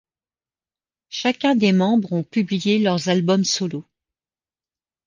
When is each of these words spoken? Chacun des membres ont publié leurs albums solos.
Chacun 1.11 1.55
des 1.55 1.73
membres 1.73 2.11
ont 2.13 2.23
publié 2.23 2.79
leurs 2.79 3.09
albums 3.09 3.43
solos. 3.45 3.85